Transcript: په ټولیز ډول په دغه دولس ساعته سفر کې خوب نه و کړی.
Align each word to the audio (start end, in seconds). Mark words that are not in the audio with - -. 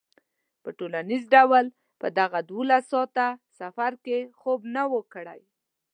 په 0.63 0.69
ټولیز 0.77 1.23
ډول 1.35 1.65
په 2.01 2.07
دغه 2.19 2.39
دولس 2.51 2.83
ساعته 2.93 3.27
سفر 3.59 3.91
کې 4.05 4.17
خوب 4.39 4.59
نه 4.75 4.83
و 4.91 4.95
کړی. 5.13 5.41